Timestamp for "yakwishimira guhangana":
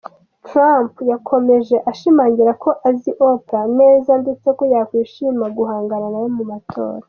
4.73-6.05